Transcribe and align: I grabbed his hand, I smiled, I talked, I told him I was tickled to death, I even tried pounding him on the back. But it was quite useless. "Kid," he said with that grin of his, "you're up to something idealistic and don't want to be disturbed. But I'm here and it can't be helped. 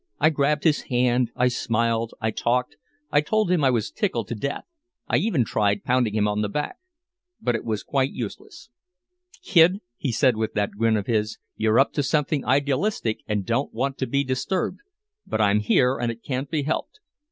I 0.19 0.31
grabbed 0.31 0.63
his 0.63 0.81
hand, 0.89 1.29
I 1.35 1.47
smiled, 1.47 2.15
I 2.19 2.31
talked, 2.31 2.75
I 3.11 3.21
told 3.21 3.51
him 3.51 3.63
I 3.63 3.69
was 3.69 3.91
tickled 3.91 4.29
to 4.29 4.33
death, 4.33 4.65
I 5.07 5.17
even 5.17 5.45
tried 5.45 5.83
pounding 5.83 6.15
him 6.15 6.27
on 6.27 6.41
the 6.41 6.49
back. 6.49 6.77
But 7.39 7.53
it 7.53 7.63
was 7.63 7.83
quite 7.83 8.11
useless. 8.11 8.71
"Kid," 9.43 9.79
he 9.97 10.11
said 10.11 10.37
with 10.37 10.53
that 10.53 10.71
grin 10.71 10.97
of 10.97 11.05
his, 11.05 11.37
"you're 11.55 11.79
up 11.79 11.93
to 11.93 12.01
something 12.01 12.43
idealistic 12.43 13.19
and 13.27 13.45
don't 13.45 13.75
want 13.75 13.99
to 13.99 14.07
be 14.07 14.23
disturbed. 14.23 14.79
But 15.27 15.39
I'm 15.39 15.59
here 15.59 15.99
and 15.99 16.11
it 16.11 16.23
can't 16.23 16.49
be 16.49 16.63
helped. 16.63 16.99